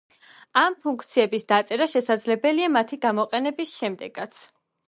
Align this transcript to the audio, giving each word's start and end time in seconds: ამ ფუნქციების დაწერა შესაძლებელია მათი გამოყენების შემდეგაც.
ამ 0.61 0.77
ფუნქციების 0.85 1.45
დაწერა 1.53 1.87
შესაძლებელია 1.93 2.73
მათი 2.79 3.01
გამოყენების 3.07 3.79
შემდეგაც. 3.83 4.43